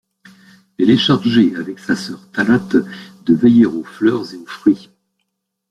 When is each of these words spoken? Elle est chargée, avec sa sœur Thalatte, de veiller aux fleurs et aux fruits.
Elle 0.79 0.89
est 0.89 0.97
chargée, 0.97 1.55
avec 1.57 1.77
sa 1.77 1.95
sœur 1.95 2.27
Thalatte, 2.31 2.75
de 3.23 3.35
veiller 3.35 3.67
aux 3.67 3.83
fleurs 3.83 4.33
et 4.33 4.37
aux 4.37 4.47
fruits. 4.47 4.89